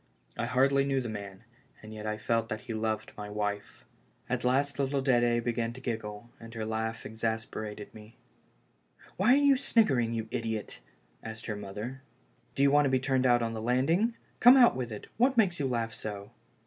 I 0.35 0.47
hardly 0.47 0.83
knew 0.83 0.99
the 0.99 1.09
man, 1.09 1.43
and 1.83 1.93
yet 1.93 2.07
I 2.07 2.17
felt 2.17 2.49
that 2.49 2.61
he 2.61 2.73
loved 2.73 3.11
my 3.15 3.29
wife. 3.29 3.85
At 4.27 4.43
last 4.43 4.79
little 4.79 5.03
Dedc 5.03 5.43
began 5.43 5.73
to 5.73 5.79
giggle, 5.79 6.31
and 6.39 6.55
her 6.55 6.65
laugh 6.65 7.05
exasperated 7.05 7.93
me. 7.93 8.17
"Why 9.17 9.33
are 9.33 9.43
you 9.43 9.55
sniggering, 9.57 10.11
you 10.13 10.27
idiot?" 10.31 10.79
asked 11.21 11.45
her 11.45 11.55
mother." 11.55 12.01
Do 12.55 12.63
you 12.63 12.71
want 12.71 12.85
to 12.85 12.89
be 12.89 12.99
turned 12.99 13.27
out 13.27 13.43
on 13.43 13.53
the 13.53 13.61
land 13.61 13.91
ing? 13.91 14.15
Come, 14.39 14.57
out 14.57 14.75
with 14.75 14.91
it; 14.91 15.05
what 15.17 15.37
makes 15.37 15.59
you 15.59 15.67
laugh 15.67 15.93
so?" 15.93 16.31